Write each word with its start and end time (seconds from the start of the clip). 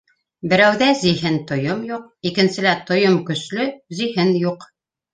Берәүҙә 0.53 0.87
зиһен- 1.01 1.37
тойом 1.51 1.85
юҡ: 1.91 2.09
икенселә 2.31 2.75
тойом 2.91 3.23
көслө- 3.31 3.71
зиһен 4.01 4.37
юҡ. 4.51 4.71